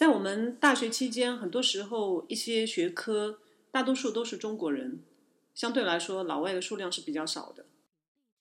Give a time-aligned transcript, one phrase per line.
[0.00, 3.38] 在我们大学期间，很多时候一些学科
[3.70, 5.00] 大多数都是中国人，
[5.54, 7.66] 相对来说老外的数量是比较少的。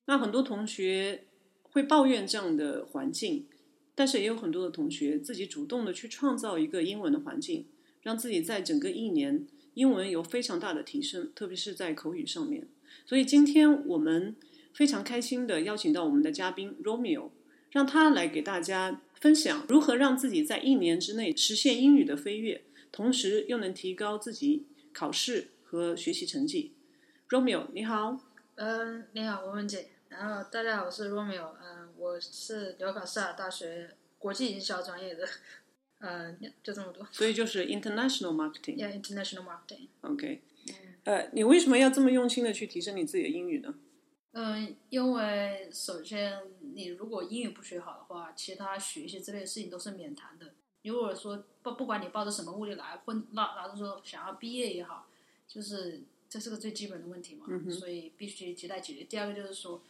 [0.05, 1.26] 那很多同学
[1.64, 3.45] 会抱怨这样的环境，
[3.94, 7.67] 但是也有很多的同学自己主动的去创造一个英文的环境，
[8.03, 12.70] 让自己在整个一年英文有非常大的提升，特别是在口语上面。
[13.05, 14.34] 所以今天我们
[14.73, 17.31] 非常开心的邀请到我们的嘉宾 Romeo，
[17.72, 19.02] 让他来给大家。
[19.20, 26.78] 分享如何让自己在一年之内实现英语的飞跃，同时又能提高自己考试和学习成绩。
[27.28, 28.17] Romeo，你好。
[28.56, 29.89] 嗯，你好，文文姐。
[30.08, 31.50] 然后大家好，我是 Romeo。
[31.61, 35.28] 嗯，我是纽卡斯尔大学国际营销专业的。
[36.00, 37.06] 嗯，就这么多。
[37.11, 38.78] 所以就是 International Marketing。
[38.78, 39.89] Yeah，International Marketing。
[40.00, 40.42] OK。
[41.04, 43.76] 呃，你为什么要这么用心的去提升你自己的英语呢？
[44.31, 46.39] 嗯，因为首先，
[46.80, 50.53] 你如果英语不学好的话，其他学习之类的事情都是免谈的。
[50.83, 55.08] 如果说不不管你抱着什么目的来，或那拿着说想要毕业也好，
[55.45, 59.03] 就是这是个最基本的问题嘛，所以必须亟待解决。
[59.03, 59.81] 第二个就是说，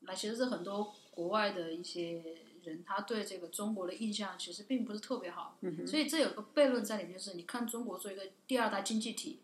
[0.00, 2.22] 那其实是很多国外的一些
[2.64, 9.40] 人，他对这个中国的印象其实并不是特别好，所以这有个悖论在里面，就是你看中国作为一个第二大经济体。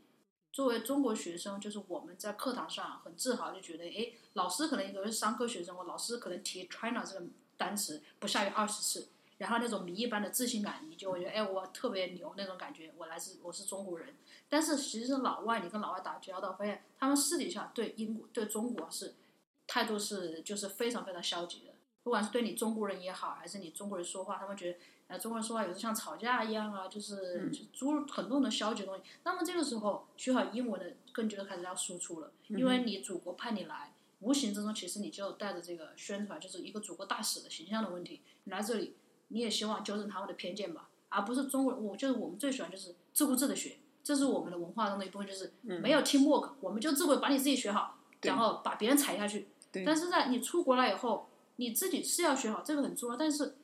[0.53, 7.25] 作为中国学生，就是我们在课堂上很自豪，就觉得，哎，老师可能一个是商科学生，我老师可能提 China 这个
[7.57, 9.09] 单词不下于二十次，
[9.39, 14.15] 然后那种谜一般的自信感，你就会觉得，哎，我特别牛那种感觉，我来自我是中国人。
[14.51, 19.15] 但是其实老外，你跟老外打交道，发现他们私底下对英国、对中国是
[19.67, 24.79] 态度是就是非常非常消极的，不管是对你中国人也好，还是你中国人说话，他们觉得。
[25.19, 29.03] 中国人说话有时像吵架一样啊，就是诸很多的消极的东西。
[29.25, 38.21] 那么这个时候学好英文的，更觉得开始要输出了，因为你祖国派你来，无形之中其实你就带着这个宣传，就是一个祖国大使的形象的问题。
[38.45, 38.95] 你来这里，
[39.29, 41.85] 你也希望纠正他们的偏见吧，而不是中国人。
[41.85, 49.49] 我就是我们最喜欢就是自顾自的学，这是我们的文化中的一部分，就是没有 teamwork，我们就自顾把你自己学好，然后把别人踩下去。
[49.85, 53.57] 但是在你出国了以后，你自己是要学好，这个很重要，但是。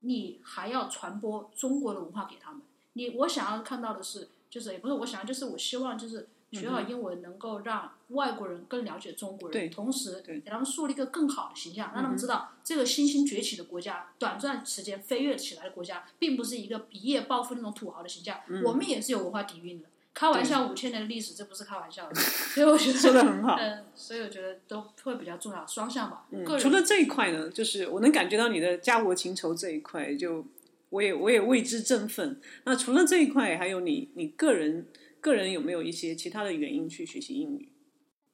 [0.00, 2.60] 你还要传播中国的文化给他们。
[2.94, 18.40] 你我想要看到的是，就是也不是我想要，就是我希望就是学好英文，能够让外国人更了解中国人，同时给他们树立一个更好的形象，让他们知道这个新兴崛起的国家，短暂时间飞跃起来的国家，并不是一个一夜暴富那种土豪的形象。
[18.64, 19.88] 我们也是有文化底蕴的。
[20.20, 22.14] 开玩笑，五千年的历史，这不是开玩笑的，
[22.52, 23.56] 所以我觉得说的很好。
[23.58, 26.26] 嗯，所以我觉得都会比较重要，双向吧。
[26.30, 30.44] 嗯，除了这一块呢，就是我能感觉到你的家国情仇这一块，就
[30.90, 32.38] 我也我也为之振奋。
[32.64, 34.86] 那除了这一块，还有你你个人
[35.22, 37.72] 个人有没有一些其他的原因去学习英语？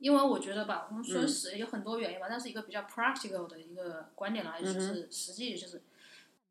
[0.01, 5.83] 因为我觉得吧，我们说实有很多原因吧，但是一个比较 practical 的一个观点来，就是实际就是。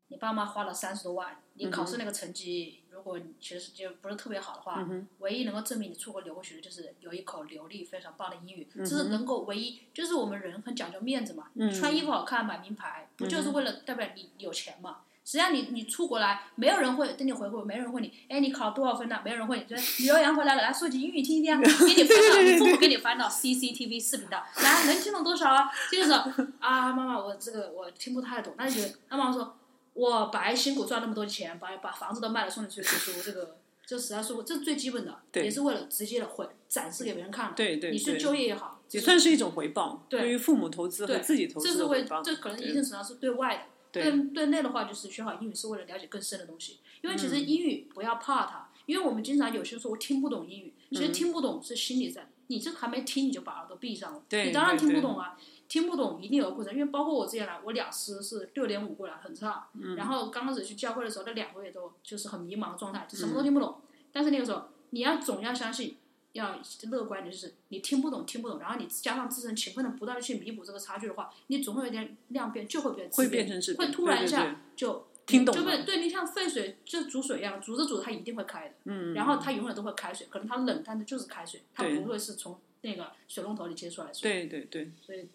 [0.08, 4.86] 你爸妈花了三十多万，你考试那个成绩，如果其实就不是特别好的话，
[5.18, 9.80] 唯一能够证明你出国留学的就是有一口流利、非常棒的英语，这是能够唯一。
[9.92, 14.98] 就是我们人很讲究面子嘛，穿衣服好看、买名牌，不就是为了代表你有钱嘛？
[15.24, 19.20] 实际上，你你出国来，没有人会等你回国，没人问你，哎，你考多少分呢？
[19.24, 25.68] 没有人问你，就是旅游员回来了，来说几句英语听一听啊， 给你翻到，你父母给你翻到 CCTV 视频的，来能听懂多少啊？
[25.90, 26.12] 就是
[26.60, 29.56] 啊，妈妈，我这个我听不太懂，那就那妈妈说。
[29.96, 37.54] 我白辛苦赚那么多钱，把把房子都卖了送你去读书，这个这实在是这是最基本的，也是为了直接的回展示给别人看。
[37.56, 40.04] 对对，你去就业也好，也算是一种回报。
[40.08, 43.62] 对于父母投资和自己投资这是为，这可能一定程度上是对外的。
[43.92, 46.80] 对对内的话，就是学好英语是为了了解更深的东西。
[47.00, 55.38] 因为其实英语不要怕它，因为我们经常有些时候我听不懂英语，其实听不懂是心理在，你这还没听你就把耳朵闭上了，你当然听不懂啊。
[55.68, 59.66] 听不懂一定有过程，因为包括我之前来，我雅思是六点五过来，很差。
[59.96, 63.80] 然后刚开始去教会的时候，那两个月都就是很迷茫的状态，就什么都听不懂。
[64.12, 65.96] 但是那个时候，你要总要相信，
[66.34, 78.74] 要乐观的就是你听不懂，听不懂，然后你加上自身勤奋的不断的去弥补这个差距的话，你总会有点量变，就会变会变成是会突然一下就听懂，对你像沸水就煮水一样，煮着煮着它一定会开的。
[78.84, 79.12] 嗯。
[79.12, 84.30] 然后它永远都会开水，可能它冷，但的就是开水，它不会是从那个水龙头里接出来的水。
[84.30, 84.90] 对对对。
[85.02, 85.28] 所以。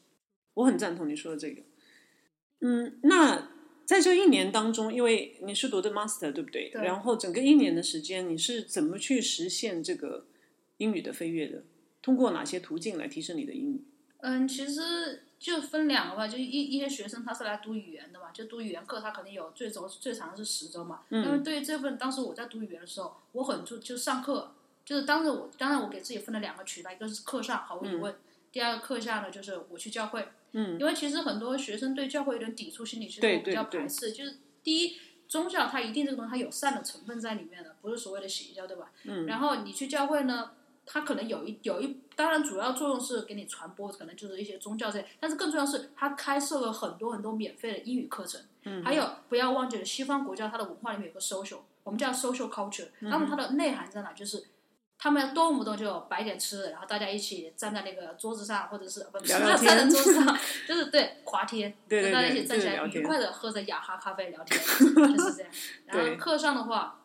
[0.54, 1.62] 我很赞同你说的这个，
[2.60, 3.52] 嗯，那
[3.86, 6.70] 在这一年当中，因为你是读的 master 对不对？
[6.70, 10.26] 对然后整个一年的时间，你是怎么去实现这个
[10.76, 11.64] 英语的飞跃的？
[12.02, 13.86] 通过哪些途径来提升你的英语？
[14.18, 21.02] 嗯，其实就分两个吧，就一一些学生他是来读语言的嘛，就读语言课，他肯定有最周最长的是十周嘛。
[21.10, 24.54] 嗯因为对于这份，当时我在读语言的时候，我很注就上课，
[24.86, 28.16] 就是当时我当然我给自己分了两个渠道，一个是课上毫无疑问，
[28.52, 30.28] 第二个课下呢就是我去教会。
[30.52, 34.12] 嗯，因为其实很多学生对教会有点抵触心理，其实对我比较排斥。
[34.12, 34.96] 就是第一，
[35.28, 38.92] 宗教它一定这个东西它有善的成分在里面的，不是所谓的邪教，对吧？
[39.06, 39.26] 嗯。
[39.26, 40.52] 然后你去教会呢，
[40.86, 48.42] 它可能有一有一，当然主要作用是给你传播，可能就是一些宗教这些，但是更重要是它开设了很多很多免费的英语课程。
[48.64, 48.84] 嗯。
[48.84, 54.12] 还有不要忘记了，西方国家它的文化里面有个 social，我们叫 social culture，那么它的内涵在哪？
[54.14, 54.46] 就是。
[55.04, 60.38] 他们动不动就摆点吃的，然后大家一起站在那个桌子上，或者是不是 站在桌子上，
[60.70, 65.52] 就是对滑天，对对大家一起站起来愉快的喝着雅哈咖啡聊天， 就是这样。
[65.88, 67.01] 然后课上的话，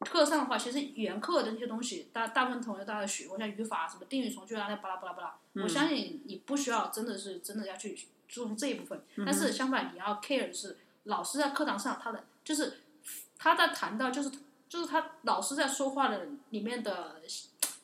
[0.00, 5.34] 课上的话，其实语言课的那些东西，大大部分同学大家学过，像语法什么定语从句啊，那巴拉巴拉巴拉。
[5.54, 7.98] 嗯我相信你不需要真的是真的要去
[8.28, 12.80] 注重这一部分，嗯但是相反，你要 care 的是老师在课堂上他的就是
[13.38, 14.30] 他在谈到就是
[14.68, 17.22] 就是他老师在说话的里面的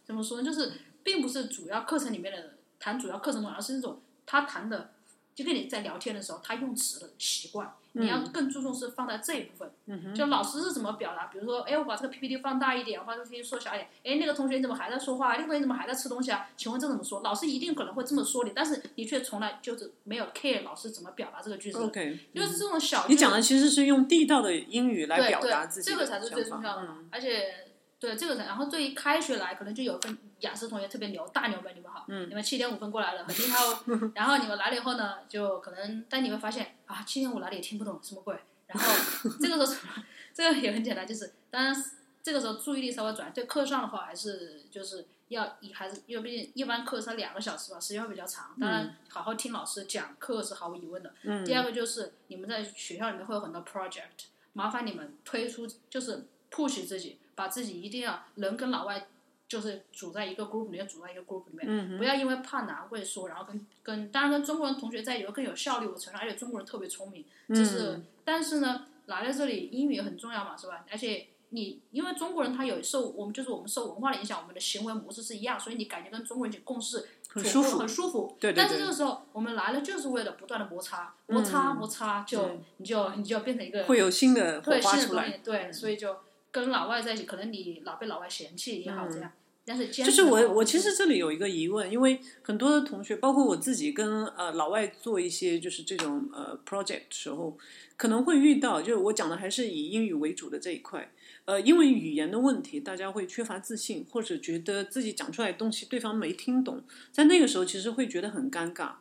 [0.04, 0.44] 怎么说呢？
[0.44, 0.72] 就是
[1.02, 4.92] 并不是主要课程里面的谈主要课程内容，而是那种他谈的，
[5.34, 9.70] 就跟你在聊天的时候他用词的习惯，你要更注重是放在这一部分。
[9.86, 11.26] 嗯就老师是怎么表达？
[11.26, 13.88] 比如说，哎，我把这个 PPT 放大一点，我把这个 PPT 缩小一点。
[14.04, 15.32] 哎，那个同学你怎么还在说话？
[15.36, 16.48] 那个同学怎么还在吃东西啊？
[16.56, 17.20] 请问这怎么说？
[17.22, 21.78] 老师一定可能会这么说你，但是你却从来就是没有 care 老师怎么表达这个句子。
[21.78, 23.06] OK，就是这种小。
[23.08, 26.96] 你讲的其实是用地道的英语来表达自己的这个才是最重要的嘛。
[27.00, 27.71] 嗯而且，
[28.02, 34.10] 对这个人，然后对于开学来，可能就有份雅思同学特别牛，大牛们，你们好，嗯你们七点五分过来了，很厉害哦。
[34.16, 38.36] 然后你们来了以后呢，就可能，但你会发现啊，七点五来了也听不懂什么鬼。
[38.66, 38.92] 然后
[39.40, 40.02] 这个时候
[40.34, 41.74] 这个也很简单，就是当然
[42.22, 48.52] 这个时候注意力稍微转，对课上的话还是就是要以还是因为毕竟一般课才两个小时吧，时间会比较长。
[48.60, 51.14] 当然，好好听老师讲课是毫无疑问的。
[51.22, 59.06] 嗯第二个就是你们在学校里面会有很多 project，麻烦你们推出就是 push 自己，把自己一定要能跟老外
[59.48, 70.84] 就是组在一个 group 里面，组在一个 group 里面，嗯不要因为怕难会说，然后跟跟当然跟中国人同学在一起更有效率，我承认，而且中国人特别聪明，就是、嗯但是呢，来到这里英语也很重要嘛，是吧？
[70.90, 71.28] 而且。
[71.54, 78.34] 你因为中国人他有受我们就是我们受文化的影响，我们的行为模式是一样，所以你感觉跟中国人一起共事很舒服很舒服。
[78.40, 85.40] 对对对但是这个时候我们来了就是为了不断的摩擦，摩擦嗯摩擦，就、对你就你就变成一个会有新的火对花出来。
[85.44, 86.16] 对，所以就
[86.52, 89.32] 跟老外在一起，可能你老被老外嫌弃也好这样，
[89.64, 97.56] 但是就是我，我其实这里有一个疑问，因为很多的同学，包括我自己，跟呃老外做一些就是这种呃 project 的时候，
[97.96, 101.10] 可能会遇到，就是我讲的还是以英语为主的这一块，
[101.46, 108.92] 呃，因为语言的问题，大家会缺乏自信，或者觉得自己讲出来的东西对方没听懂，在那个时候其实会觉得很尴尬。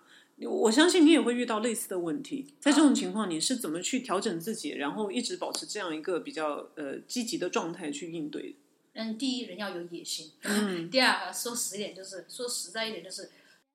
[0.48, 8.56] 我相信你也会遇到类似的问题，在这种情况，你是怎么去调整自己，然后一直保持这样一个比较呃积极的状态去应对？
[8.94, 13.30] 嗯，第一人要有野心， 嗯第二说实一点就是说实在一点就是。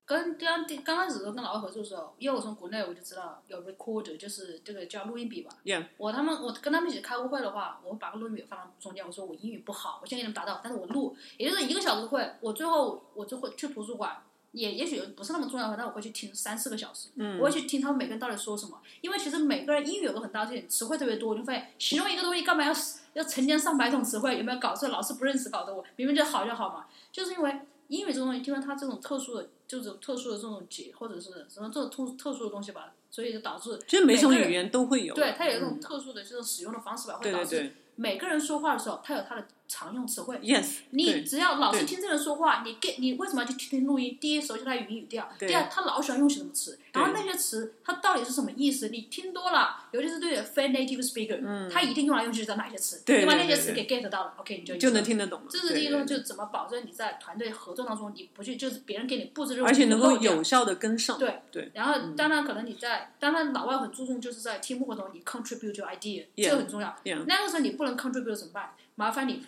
[0.08, 5.50] 跟刚刚开始的时候跟老外合作的时候，因为我从国内我就知道有 recorder，就是这个叫录音笔吧。
[5.64, 14.16] Yeah 我他们我跟他们一起开过会的话，我把个录音笔放到中间，我说我英语不好，我现在给你们达到，但是我录，也就是一个小时会，我最后我就会去图书馆，
[14.56, 17.38] 也也许不是那么重要的，但我会去听三四个小时，嗯。
[17.38, 22.72] 我会去听他们每个人到底说什么，因为其实每个人英语有个很大的特点，词汇特别多，你就发现形容一个东西干嘛要
[23.12, 24.88] 要成千上百种词汇，有没有搞错？
[24.88, 35.80] 老师不认识搞得我明明就好就好嘛，就是因为英语这种东西，因为它这种特殊的，就是特殊的这种解或者是什么这种特特殊的东西吧，所以就导致就是每种语言都会有，对，它有一种嗯。
[35.80, 40.36] 特殊的这种使用的方式吧，会导致每个人说话的时候，他有他的常用词汇。
[40.38, 44.16] ，yes，你只要老是听这个人说话，你 get 你为什么要去听听录音？
[44.20, 48.88] 第一，熟悉他语音语调；对第二，他老喜欢用什么词，然后那些词它到底是什么意思？
[48.88, 55.46] 你听多了，尤其是对非 native speaker，、他一定用来用去知道哪些词，你把那些词给 get 到了，OK，你就就能听得懂了。
[55.50, 61.18] 这是第一个，对对就怎么保证你在团队合作当中，你不去就是别人给你布置任务，而且能够有效的跟上。
[61.18, 66.96] 对对，然后当然可能你在，当然老外很注重就是在 team 活动你 contribute your idea，Yeah 这个很重要。
[67.26, 68.70] 那个时候你不能 contribute 怎么办？
[68.96, 69.46] 麻烦你。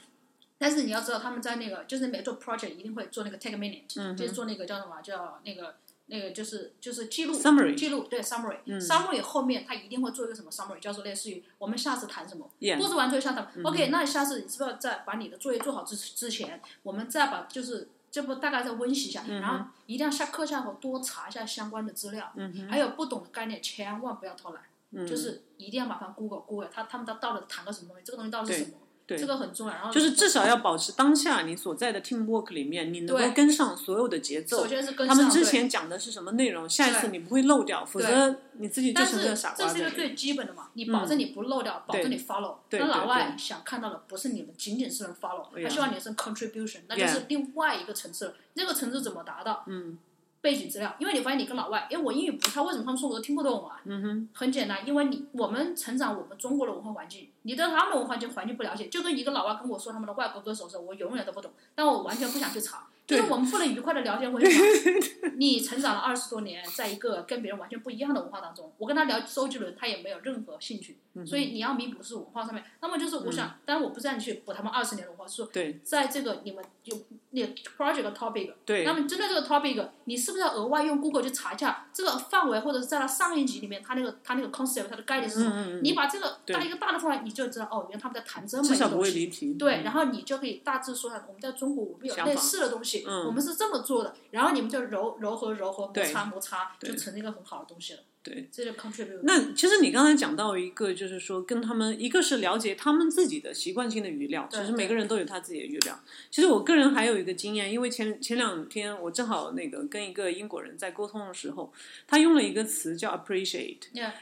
[0.61, 5.77] 但是你要知道，他们在那个就是每做 project 一定会做那个 take a minute，、就是嗯做那个叫什么叫那个
[6.07, 22.33] 那个就是就是记录 Summary 记录对 summary，summary、后面他一定会做一个什么 summary，叫做类似于我们下次谈什么布置完之后下次谈、OK，那下次你是不是要再把你的作业做好之之前，我们再把就是这不大概再温习一下，然后一定要下课下后多查一下相关的资料，
[22.69, 24.63] 还有不懂的概念千万不要偷懒。
[24.91, 25.07] 嗯。
[25.07, 28.79] 就是一定要麻烦 Google Google，他他们到到底谈个什么东西，这个东西到底是什么，
[29.09, 29.73] 对这个很重要。
[29.73, 34.69] 然后就是至少要保持当下你所在的 teamwork 里面，你能够跟上所有的节奏首。
[34.69, 39.67] 先是跟上他们之前讲的是什么内容，下一次你不会漏掉，否则你自己就但成个是傻瓜。
[39.67, 42.57] 这是一个最基本的嘛，你保证你不漏掉，保证你 follow。
[42.71, 48.35] 那老外想看到的不是你们仅仅是能 follow，他希望你是 contribution，那就是另外一个层次了。
[48.55, 49.65] 那个层次怎么达到？
[49.69, 49.97] 嗯
[50.41, 53.81] 背景资料，因为你发现你跟老外，因为，我英语不差，为什么他们说我都听不懂啊？
[53.85, 62.87] 嗯哼，很简单，因为你我们成长我们中国的文化环境，你对他们的文化环境环境不了解，就跟一个老外跟我说他们的外国歌手的时候，我永远都不懂，但我完全不想去查。
[63.09, 65.33] 就是我们不能愉快的聊天，为什么？
[65.39, 72.63] 你成长了二十多年，在一个跟别人完全不一样的文化当中，我跟他聊周杰伦，他也没有任何兴趣，嗯所以你要弥补是文化上面。
[72.83, 76.95] 那么就是我想，当然我不是让你去补他们二十年的文化，是说对在这个你们有
[77.31, 77.45] 你
[77.77, 78.85] project topic，对。
[78.85, 85.53] 那么针对这个 topic，你是不是要额外用 Google 去查一下这个范围，或者是在它上一级里面，它那个它那个 concept 它的概念是什么？
[85.55, 85.81] 嗯嗯嗯。
[85.85, 86.55] 你把这个对。
[86.55, 89.55] 大一个大的范围，你就知道哦，原来他们在谈这么一个东西。
[89.55, 89.83] 对，嗯。
[89.83, 93.27] 然后你就可以大致说下，我们在中国我们有类似的东西，嗯。
[93.27, 98.01] 我们是这么做的，然后你们就揉揉合揉合，摩擦摩擦，就成了一个很好的东西了。
[98.29, 99.21] 对，这就 contribute。
[99.23, 105.99] 那其实你刚才讲到一个，就是说跟他们，一个是了解他们自己的习惯性的语料，其对实每个人都有他自己的语料。
[106.31, 111.73] 其实我个人还有一个经验，因为前前两天我正好那个跟一个英国人在沟通的时候，
[112.07, 113.79] 他用了一个词叫 appreciate。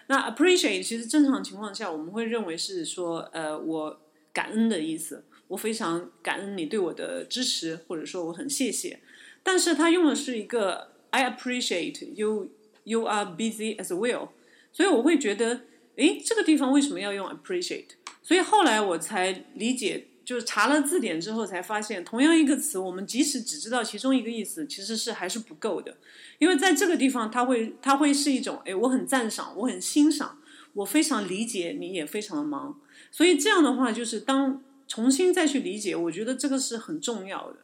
[0.06, 4.00] 那 appreciate 其实正常情况下我们会认为是说，呃，我
[4.32, 9.00] 感恩的意思，我非常感恩你对我的支持，或者说我很谢谢。
[9.42, 12.50] 但是他用的是一个 I appreciate you
[12.86, 14.28] you are busy as well，
[14.72, 15.62] 所以我会觉得，
[15.96, 17.88] 诶，这个地方为什么要用 appreciate？
[18.22, 25.96] 所以后来我才理解，就是查了字典之后才发现，同样一个词，我们即使只知道其中一个意思，其实是还是不够的，
[26.38, 30.38] 因为在这个地方，它会它会是一种，诶，我很赞赏，我很欣赏，
[30.74, 37.58] 我非常理解你，也非常的忙，所以这样的话，就是当重新再去理解，我觉得这个是很重要的。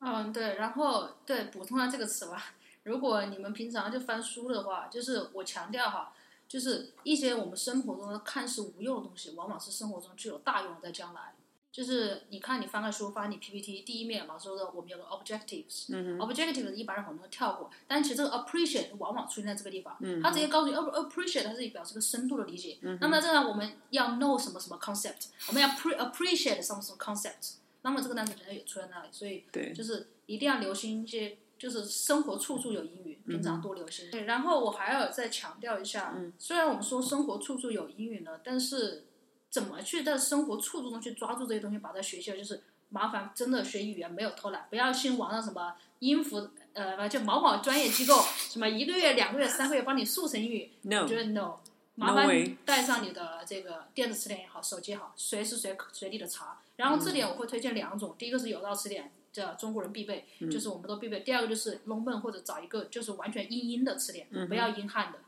[0.00, 2.54] 嗯，对，然后对补充下这个词吧。
[2.86, 6.12] 如果你们平常就翻书的话，就是我强调哈，
[6.48, 11.34] 就是一些我们生活中的看似无用的东西，往往是生活中具有大用的，在将来。
[11.72, 22.78] 就是你看，你翻开书，翻你 PPT，第一面老师说我们有个 objectives，嗯 objective 一般人很多人跳过，但其实这个 appreciate 往往出现在这个地方，嗯他直接告诉你 app- appreciate 它是表示个深度的理解。
[22.98, 34.10] 那么这样我们要 know 什么什么 concept，我们要 pre appreciate 什么什么 concept，那么这个单词可能也出在那里，所以就是一定要留心一些，就是生活处处有英语，嗯平常多留心。
[34.10, 39.06] 对，然后我还要再强调一下，嗯虽然我们说生活处处有英语呢，但是
[39.50, 51.56] 怎么去在生活处处中去抓住这些东西，把它学习了，就是麻烦真的学语言没有偷懒，不要信网上什么音符，呃，就某某专业机构什么一个月、两个月、三个月帮你速成英语，，no，我觉得 no。
[51.98, 56.60] 麻烦你带上你的这个电子词典也好，手机也好，随时随随地的查。
[56.76, 59.10] 然后这点我会推荐两种，第一个是有道词典，
[59.40, 65.18] 叫中国人必备，就是我们都必备；第二个就是 Longman 或者找一个就是完全英音的词典，不要英汉的。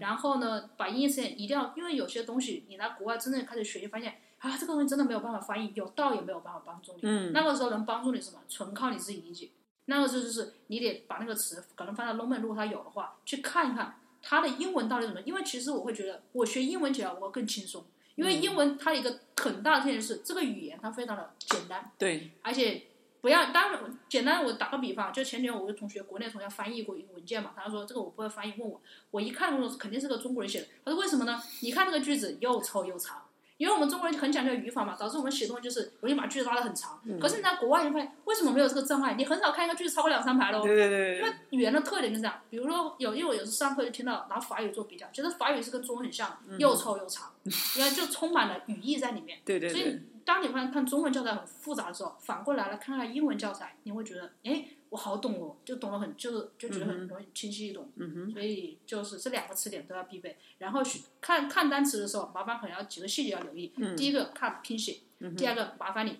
[0.00, 7.00] 然后呢，把英译词典一定要，因为有些东西你来国外真正开始学，就发现啊，这个东西真的没有办法翻译，有道也没有办法帮助你。
[7.02, 8.38] 嗯那个时候能帮助你什么？
[8.48, 9.50] 纯靠你自己理解。
[9.84, 15.20] 那个时候就是你得把那个词可能翻到 Longman，如果它有的话，去看一看它的英文到底怎么。
[15.22, 17.84] 因为其实我会觉得，我学英文起来我会更轻松，
[18.16, 22.82] 因为英文它有一个很大的特点是这个语言它非常的简单，对，而且
[23.20, 31.42] 不要，当然简单，我打个比方，就前几天我一个同学，国内同学翻译过一个文件嘛，他说这个我不会翻译，问我，我一看肯定是个中国人写的，他说为什么呢？
[31.62, 33.22] 你看这个句子又臭又长。
[33.56, 37.00] 因为我们中国人很讲究语法嘛，导致我们写东西就是容易把句子拉得很长。
[37.04, 39.14] 嗯可是你在国外，你发现为什么没有这个障碍？
[39.14, 40.62] 你很少看一个句子超过两三排喽。
[40.62, 47.32] 对对对因为语言的特点就是这样，比如说有，因为我有时上课就听到拿法语做比较，觉得法语是跟中文很像，又臭又长，
[47.76, 49.40] 因为就充满了语义在里面。
[49.44, 57.90] 对对对所以，当你发现看中文教材很复杂的时候，反过来了看看英文教材，你会觉得，哎，我好懂哦，就懂得很，就是就觉得很容易清晰易懂。
[57.96, 60.36] 嗯哼，所以就是这两个词典都要必备。
[60.58, 63.72] 然后学看看单词的时候，麻烦可能要几个细节要留意。
[63.76, 64.98] 嗯第一个看拼写，
[65.34, 66.18] 第二个麻烦你，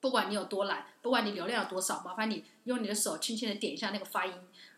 [0.00, 4.32] 不管你有多懒，不管你流量有多少，麻烦你用你的手轻轻的点一下那个发音，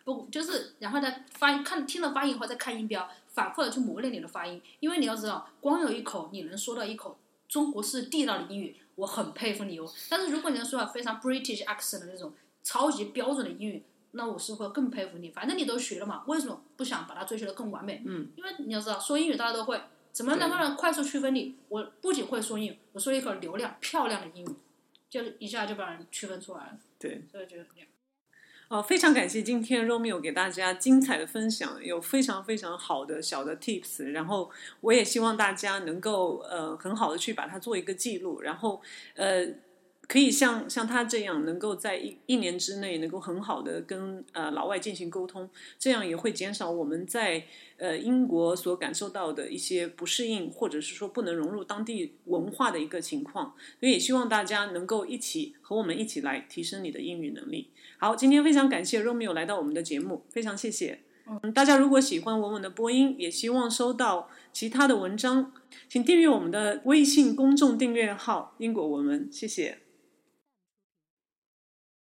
[0.05, 7.17] 不就是然后呢发音看听了发音以后再看音标，反复的去磨练你的发音，因为你要知道，光有一口你能说到一口
[7.51, 9.93] 中国式地道的英语，我很佩服你哦。
[10.09, 15.31] 但是如果你能说到非常 British accent 的那种超级标准的英语，那我是会更佩服你。
[15.31, 18.03] 反正你都学了嘛，为什么不想把它追求的更完美？
[18.07, 19.81] 嗯，因为你要知道，说英语大家都会，
[20.13, 21.57] 怎么能够让快速区分你？
[21.69, 24.57] 我不仅会说英语，我说一口流量漂亮的英语，
[25.09, 26.79] 就一下就把人区分出来了。
[27.01, 27.25] 对。
[27.33, 27.89] 所以就这样。
[28.73, 34.49] 好，非常感谢今天 Romeo 给大家精彩的分享，有非常非常好的小的 tips，然后
[34.81, 38.81] 我也希望大家能够呃很好的去把它做一个记录，然后
[39.15, 39.45] 呃
[40.11, 45.49] 可以像像他这样，能够在一一年之内能够很好的跟呃老外进行沟通，
[45.79, 47.45] 这样也会减少我们在
[47.77, 57.71] 呃英国所感受到的一些不适应，或者是说不能融入当地文化的一个情况，所以也希望大家能够一起和我们一起来提升你的英语能力。
[57.99, 60.99] 好，今天非常感谢 Romeo 来到我们的节目，非常谢谢。
[61.29, 65.53] 嗯，大家如果喜欢文文的播音，也希望收到其他的文章，
[65.89, 69.79] 请订阅我们的微信公众订阅号“英国文文”，谢谢。